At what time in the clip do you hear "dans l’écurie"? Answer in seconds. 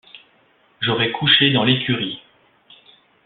1.53-2.19